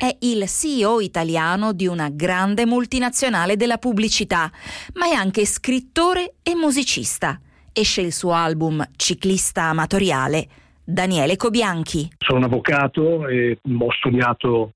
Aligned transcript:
È 0.00 0.16
il 0.20 0.48
CEO 0.48 1.00
italiano 1.00 1.74
di 1.74 1.86
una 1.86 2.08
grande 2.08 2.64
multinazionale 2.64 3.56
della 3.56 3.76
pubblicità, 3.76 4.50
ma 4.94 5.04
è 5.04 5.12
anche 5.12 5.44
scrittore 5.44 6.36
e 6.42 6.54
musicista. 6.54 7.38
Esce 7.70 8.00
il 8.00 8.10
suo 8.10 8.32
album 8.32 8.82
Ciclista 8.96 9.64
amatoriale. 9.64 10.48
Daniele 10.82 11.36
Cobianchi. 11.36 12.08
Sono 12.16 12.38
un 12.38 12.44
avvocato 12.44 13.28
e 13.28 13.58
ho 13.62 13.92
studiato 13.92 14.72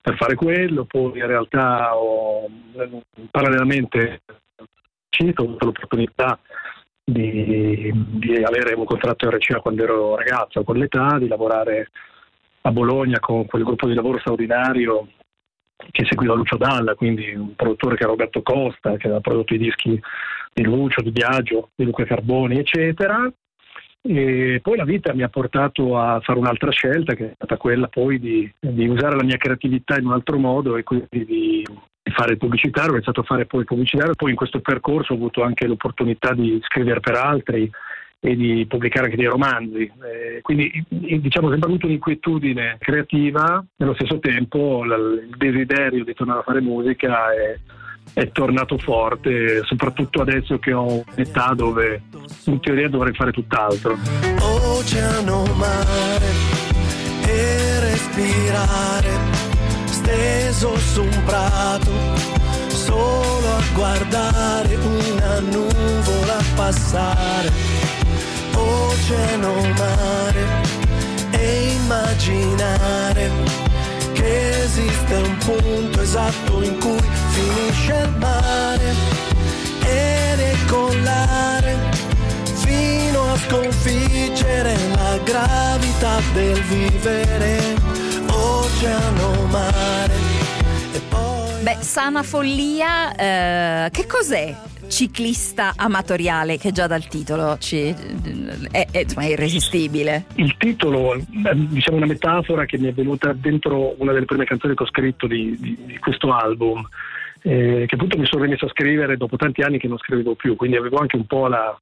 per 0.00 0.14
fare 0.14 0.36
quello, 0.36 0.84
poi 0.84 1.18
in 1.18 1.26
realtà 1.26 1.96
ho 1.96 2.48
parallelamente 3.32 4.22
ho 5.34 5.42
avuto 5.42 5.64
l'opportunità 5.64 6.38
di, 7.02 7.90
di, 7.92 8.36
avere 8.36 8.74
un 8.74 8.84
contratto 8.84 9.28
RCA 9.28 9.58
quando 9.58 9.82
ero 9.82 10.14
ragazzo, 10.14 10.62
con 10.62 10.76
l'età, 10.76 11.18
di 11.18 11.26
lavorare 11.26 11.90
a 12.66 12.72
Bologna 12.72 13.20
con 13.20 13.44
quel 13.46 13.62
gruppo 13.62 13.86
di 13.86 13.94
lavoro 13.94 14.18
straordinario 14.18 15.08
che 15.90 16.06
seguiva 16.08 16.34
Lucio 16.34 16.56
Dalla, 16.56 16.94
quindi 16.94 17.34
un 17.34 17.54
produttore 17.54 17.96
che 17.96 18.02
era 18.02 18.12
Roberto 18.12 18.42
Costa, 18.42 18.96
che 18.96 19.06
aveva 19.06 19.20
prodotto 19.20 19.54
i 19.54 19.58
dischi 19.58 20.00
di 20.52 20.62
Lucio, 20.62 21.02
di 21.02 21.10
Biagio, 21.10 21.70
di 21.74 21.84
Luca 21.84 22.04
Carboni, 22.04 22.58
eccetera. 22.58 23.30
E 24.00 24.60
poi 24.62 24.76
la 24.76 24.84
vita 24.84 25.12
mi 25.14 25.22
ha 25.22 25.28
portato 25.28 25.98
a 25.98 26.20
fare 26.20 26.38
un'altra 26.38 26.70
scelta, 26.70 27.14
che 27.14 27.30
è 27.30 27.32
stata 27.34 27.56
quella 27.56 27.88
poi 27.88 28.18
di, 28.18 28.50
di 28.60 28.86
usare 28.86 29.16
la 29.16 29.24
mia 29.24 29.36
creatività 29.36 29.98
in 29.98 30.06
un 30.06 30.12
altro 30.12 30.38
modo 30.38 30.76
e 30.76 30.84
quindi 30.84 31.24
di 31.24 31.64
fare 32.14 32.32
il 32.32 32.38
pubblicitario, 32.38 32.92
ho 32.92 32.94
iniziato 32.94 33.20
a 33.20 33.24
fare 33.24 33.46
poi 33.46 33.60
il 33.60 33.66
pubblicitario, 33.66 34.14
poi 34.14 34.30
in 34.30 34.36
questo 34.36 34.60
percorso 34.60 35.12
ho 35.12 35.16
avuto 35.16 35.42
anche 35.42 35.66
l'opportunità 35.66 36.32
di 36.32 36.60
scrivere 36.62 37.00
per 37.00 37.16
altri 37.16 37.70
e 38.24 38.36
di 38.36 38.64
pubblicare 38.66 39.04
anche 39.04 39.18
dei 39.18 39.26
romanzi. 39.26 39.82
Eh, 39.82 40.40
quindi 40.40 40.82
diciamo 40.88 41.50
sempre 41.50 41.68
avuto 41.68 41.84
un'inquietudine 41.84 42.76
creativa, 42.78 43.62
nello 43.76 43.92
stesso 43.92 44.18
tempo 44.18 44.82
l- 44.82 45.28
il 45.28 45.36
desiderio 45.36 46.04
di 46.04 46.14
tornare 46.14 46.40
a 46.40 46.42
fare 46.42 46.62
musica 46.62 47.30
è, 47.34 47.58
è 48.14 48.30
tornato 48.32 48.78
forte, 48.78 49.62
soprattutto 49.64 50.22
adesso 50.22 50.58
che 50.58 50.72
ho 50.72 51.04
un'età 51.04 51.52
dove 51.54 52.00
in 52.46 52.60
teoria 52.60 52.88
dovrei 52.88 53.12
fare 53.12 53.30
tutt'altro. 53.30 53.98
Oceano, 54.40 55.44
mare 55.56 56.26
e 57.26 57.80
respirare 57.80 59.10
steso 59.84 60.76
su 60.78 61.02
un 61.02 61.22
prato, 61.26 61.90
solo 62.68 63.48
a 63.48 63.62
guardare 63.74 64.76
una 64.76 65.40
nuvola 65.40 66.38
passare, 66.54 67.50
oceano, 69.04 69.52
mare, 69.76 70.46
e 71.32 71.72
immaginare 71.74 73.30
che 74.14 74.62
esiste 74.62 75.14
un 75.14 75.36
punto 75.38 76.00
esatto 76.00 76.62
in 76.62 76.78
cui 76.78 76.98
finisce 77.28 77.92
il 78.02 78.14
mare 78.16 78.94
e 79.84 80.34
decollare 80.36 81.76
fino 82.54 83.30
a 83.30 83.36
sconfiggere 83.36 84.74
la 84.94 85.18
gravità 85.18 86.20
del 86.32 86.62
vivere 86.62 87.74
oceano, 88.30 89.46
mare. 89.50 90.14
Poi... 91.10 91.62
Beh, 91.62 91.76
sana 91.80 92.22
follia, 92.22 93.14
eh, 93.14 93.90
che 93.90 94.06
cos'è? 94.06 94.54
Ciclista 94.88 95.72
amatoriale 95.76 96.58
che 96.58 96.72
già 96.72 96.86
dal 96.86 97.06
titolo 97.06 97.56
ci, 97.58 97.88
è, 98.70 98.86
è, 98.90 99.06
è, 99.06 99.24
irresistibile. 99.24 100.26
Il 100.36 100.56
titolo 100.56 101.14
è 101.14 101.54
diciamo 101.54 101.96
una 101.96 102.06
metafora 102.06 102.64
che 102.64 102.78
mi 102.78 102.88
è 102.88 102.92
venuta 102.92 103.32
dentro 103.32 103.94
una 103.98 104.12
delle 104.12 104.24
prime 104.24 104.44
canzoni 104.44 104.74
che 104.74 104.82
ho 104.82 104.86
scritto 104.86 105.26
di, 105.26 105.56
di, 105.58 105.78
di 105.86 105.98
questo 105.98 106.32
album, 106.32 106.86
eh, 107.42 107.84
che 107.86 107.94
appunto 107.94 108.18
mi 108.18 108.26
sono 108.26 108.44
rimesso 108.44 108.66
a 108.66 108.70
scrivere 108.70 109.16
dopo 109.16 109.36
tanti 109.36 109.62
anni 109.62 109.78
che 109.78 109.88
non 109.88 109.98
scrivevo 109.98 110.34
più, 110.34 110.56
quindi 110.56 110.76
avevo 110.76 110.98
anche 110.98 111.16
un 111.16 111.26
po' 111.26 111.48
la, 111.48 111.78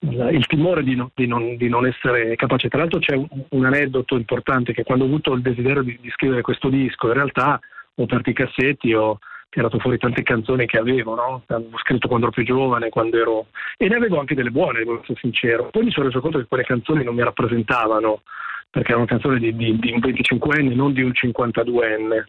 il 0.00 0.46
timore 0.46 0.84
di, 0.84 0.94
no, 0.94 1.10
di, 1.14 1.26
non, 1.26 1.56
di, 1.56 1.68
non, 1.68 1.86
essere 1.86 2.36
capace. 2.36 2.68
Tra 2.68 2.78
l'altro 2.80 3.00
c'è 3.00 3.16
un, 3.16 3.26
un, 3.48 3.64
aneddoto 3.64 4.16
importante 4.16 4.72
che 4.72 4.84
quando 4.84 5.04
ho 5.04 5.08
avuto 5.08 5.32
il 5.32 5.42
desiderio 5.42 5.82
di, 5.82 5.98
di, 6.00 6.10
scrivere 6.10 6.42
questo 6.42 6.68
disco, 6.68 7.08
in 7.08 7.14
realtà 7.14 7.58
ho 7.94 8.02
aperto 8.04 8.30
i 8.30 8.34
cassetti, 8.34 8.92
ho 8.92 9.18
tirato 9.48 9.78
fuori 9.78 9.98
tante 9.98 10.22
canzoni 10.22 10.66
che 10.66 10.78
avevo, 10.78 11.14
no? 11.14 11.42
Ho 11.46 11.78
scritto 11.78 12.08
quando 12.08 12.26
ero 12.26 12.34
più 12.34 12.44
giovane, 12.44 12.88
quando 12.90 13.18
ero... 13.18 13.46
e 13.76 13.88
ne 13.88 13.96
avevo 13.96 14.20
anche 14.20 14.34
delle 14.34 14.50
buone, 14.50 14.80
devo 14.80 15.00
essere 15.00 15.18
sincero. 15.20 15.68
Poi 15.70 15.84
mi 15.84 15.90
sono 15.90 16.06
reso 16.06 16.20
conto 16.20 16.38
che 16.38 16.46
quelle 16.46 16.64
canzoni 16.64 17.04
non 17.04 17.14
mi 17.14 17.22
rappresentavano, 17.22 18.22
perché 18.70 18.90
erano 18.90 19.06
canzoni 19.06 19.38
di, 19.38 19.56
di, 19.56 19.78
di 19.78 19.92
un 19.92 20.00
25enne, 20.00 20.74
non 20.74 20.92
di 20.92 21.02
un 21.02 21.12
52enne. 21.14 22.24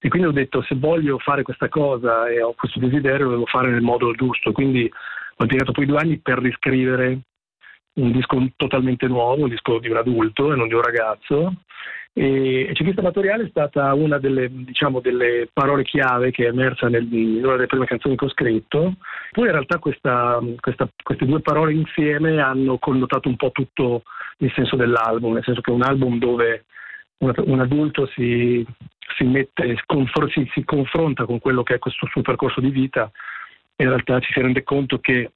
E 0.00 0.08
quindi 0.08 0.28
ho 0.28 0.32
detto, 0.32 0.62
se 0.62 0.76
voglio 0.76 1.18
fare 1.18 1.42
questa 1.42 1.68
cosa 1.68 2.28
e 2.28 2.40
ho 2.42 2.54
questo 2.54 2.78
desiderio, 2.78 3.26
lo 3.26 3.32
devo 3.32 3.46
fare 3.46 3.70
nel 3.70 3.82
modo 3.82 4.12
giusto. 4.12 4.52
Quindi 4.52 4.90
ho 5.36 5.42
impiegato 5.42 5.72
poi 5.72 5.86
due 5.86 5.98
anni 5.98 6.18
per 6.18 6.38
riscrivere 6.38 7.18
un 7.94 8.12
disco 8.12 8.36
totalmente 8.56 9.06
nuovo, 9.08 9.42
un 9.42 9.48
disco 9.48 9.78
di 9.78 9.88
un 9.88 9.96
adulto 9.96 10.52
e 10.52 10.56
non 10.56 10.68
di 10.68 10.74
un 10.74 10.82
ragazzo. 10.82 11.54
E 12.12 12.70
Ciclista 12.74 13.00
Amatoriale 13.00 13.44
è 13.44 13.48
stata 13.48 13.94
una 13.94 14.18
delle, 14.18 14.50
diciamo, 14.50 15.00
delle, 15.00 15.48
parole 15.52 15.84
chiave 15.84 16.30
che 16.32 16.44
è 16.44 16.48
emersa 16.48 16.88
nel, 16.88 17.10
in 17.12 17.44
una 17.44 17.54
delle 17.54 17.66
prime 17.66 17.86
canzoni 17.86 18.16
che 18.16 18.24
ho 18.24 18.30
scritto. 18.30 18.94
Poi 19.30 19.46
in 19.46 19.52
realtà 19.52 19.78
questa, 19.78 20.40
questa, 20.58 20.88
queste 21.02 21.24
due 21.24 21.40
parole 21.40 21.72
insieme 21.72 22.40
hanno 22.40 22.78
connotato 22.78 23.28
un 23.28 23.36
po' 23.36 23.52
tutto 23.52 24.02
il 24.38 24.52
senso 24.54 24.76
dell'album, 24.76 25.34
nel 25.34 25.44
senso 25.44 25.60
che 25.60 25.70
è 25.70 25.74
un 25.74 25.82
album 25.82 26.18
dove 26.18 26.64
un, 27.18 27.32
un 27.36 27.60
adulto 27.60 28.06
si, 28.14 28.66
si, 29.16 29.24
mette, 29.24 29.76
si, 30.32 30.50
si 30.52 30.64
confronta 30.64 31.24
con 31.26 31.38
quello 31.38 31.62
che 31.62 31.74
è 31.74 31.78
questo 31.78 32.06
suo 32.06 32.22
percorso 32.22 32.60
di 32.60 32.70
vita 32.70 33.10
in 33.82 33.88
realtà 33.88 34.20
ci 34.20 34.32
si 34.32 34.40
rende 34.40 34.62
conto 34.62 34.98
che 34.98 35.32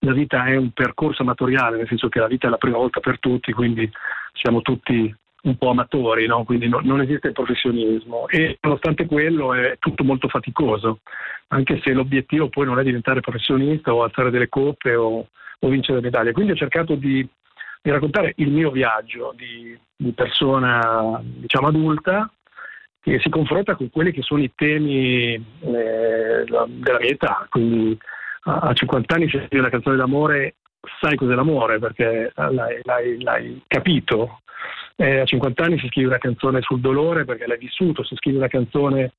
la 0.00 0.12
vita 0.12 0.44
è 0.44 0.56
un 0.56 0.70
percorso 0.72 1.22
amatoriale, 1.22 1.76
nel 1.76 1.88
senso 1.88 2.08
che 2.08 2.18
la 2.18 2.26
vita 2.26 2.46
è 2.46 2.50
la 2.50 2.56
prima 2.56 2.76
volta 2.76 3.00
per 3.00 3.18
tutti, 3.18 3.52
quindi 3.52 3.90
siamo 4.32 4.62
tutti 4.62 5.14
un 5.42 5.56
po' 5.56 5.70
amatori, 5.70 6.26
no? 6.26 6.44
quindi 6.44 6.68
no, 6.68 6.80
non 6.82 7.00
esiste 7.00 7.28
il 7.28 7.32
professionismo 7.32 8.26
e 8.28 8.58
nonostante 8.60 9.06
quello 9.06 9.54
è 9.54 9.76
tutto 9.78 10.02
molto 10.02 10.28
faticoso, 10.28 11.00
anche 11.48 11.80
se 11.82 11.92
l'obiettivo 11.92 12.48
poi 12.48 12.66
non 12.66 12.78
è 12.78 12.82
diventare 12.82 13.20
professionista 13.20 13.94
o 13.94 14.02
alzare 14.02 14.30
delle 14.30 14.48
coppe 14.48 14.94
o, 14.94 15.28
o 15.58 15.68
vincere 15.68 16.00
medaglie. 16.00 16.32
Quindi 16.32 16.52
ho 16.52 16.56
cercato 16.56 16.96
di, 16.96 17.26
di 17.80 17.90
raccontare 17.90 18.32
il 18.36 18.50
mio 18.50 18.70
viaggio 18.70 19.32
di, 19.36 19.78
di 19.96 20.12
persona 20.12 21.20
diciamo 21.22 21.68
adulta 21.68 22.30
che 23.00 23.20
si 23.20 23.28
confronta 23.28 23.76
con 23.76 23.90
quelli 23.90 24.10
che 24.10 24.22
sono 24.22 24.42
i 24.42 24.52
temi 24.54 25.34
eh, 25.34 25.40
della 25.60 26.66
mia 26.66 26.98
età. 27.00 27.46
Quindi 27.48 27.96
a 28.42 28.72
50 28.72 29.14
anni 29.14 29.28
scrivi 29.28 29.58
una 29.58 29.70
canzone 29.70 29.96
d'amore 29.96 30.56
sai 31.00 31.16
cos'è 31.16 31.34
l'amore 31.34 31.78
perché 31.78 32.32
l'hai, 32.34 32.80
l'hai, 32.82 33.22
l'hai 33.22 33.62
capito. 33.66 34.40
Eh, 35.00 35.20
a 35.20 35.24
50 35.24 35.62
anni 35.62 35.78
si 35.78 35.86
scrive 35.86 36.08
una 36.08 36.18
canzone 36.18 36.60
sul 36.60 36.80
dolore 36.80 37.24
perché 37.24 37.46
l'hai 37.46 37.58
vissuto, 37.58 38.02
si 38.02 38.16
scrive 38.16 38.38
una 38.38 38.48
canzone 38.48 39.12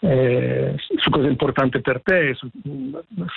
eh, 0.00 0.74
su 0.76 1.10
cosa 1.10 1.26
è 1.26 1.30
importante 1.30 1.80
per 1.80 2.00
te, 2.02 2.34
su, 2.34 2.48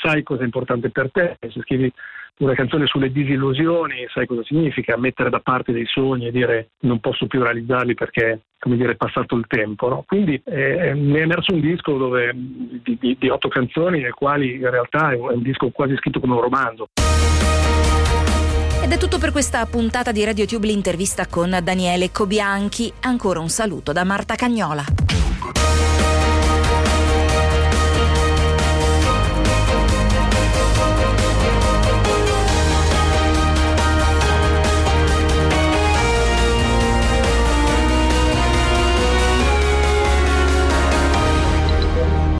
sai 0.02 0.22
cosa 0.22 0.42
è 0.42 0.46
importante 0.46 0.92
per 0.92 1.10
te, 1.12 1.38
se 1.40 1.60
scrivi 1.62 1.92
una 2.38 2.54
canzone 2.54 2.86
sulle 2.86 3.12
disillusioni, 3.12 4.06
sai 4.14 4.28
cosa 4.28 4.44
significa 4.44 4.96
mettere 4.98 5.30
da 5.30 5.40
parte 5.40 5.72
dei 5.72 5.86
sogni 5.86 6.28
e 6.28 6.32
dire 6.32 6.70
non 6.82 7.00
posso 7.00 7.26
più 7.28 7.42
realizzarli 7.42 7.94
perché 7.94 8.42
come 8.60 8.78
dire, 8.78 8.92
è 8.92 8.96
passato 8.96 9.36
il 9.36 9.46
tempo. 9.48 9.90
No? 9.90 10.04
Quindi 10.06 10.40
eh, 10.46 10.94
mi 10.94 11.18
è 11.18 11.22
emerso 11.22 11.54
un 11.54 11.62
disco 11.62 11.98
dove, 11.98 12.32
di, 12.34 12.98
di, 13.00 13.18
di, 13.20 13.30
otto 13.30 13.48
canzoni, 13.48 14.02
nel 14.02 14.14
quali 14.14 14.54
in 14.56 14.70
realtà 14.70 15.12
è 15.12 15.16
un 15.16 15.42
disco 15.42 15.70
quasi 15.72 15.96
scritto 15.96 16.20
come 16.20 16.36
un 16.36 16.42
romanzo. 16.42 16.90
Ed 18.92 18.98
è 18.98 19.00
tutto 19.00 19.20
per 19.20 19.32
questa 19.32 19.66
puntata 19.68 20.12
di 20.12 20.22
RadioTube 20.22 20.68
l'intervista 20.68 21.26
con 21.26 21.58
Daniele 21.64 22.12
Cobianchi. 22.12 22.92
Ancora 23.00 23.40
un 23.40 23.48
saluto 23.48 23.94
da 23.94 24.04
Marta 24.04 24.36
Cagnola. 24.36 24.84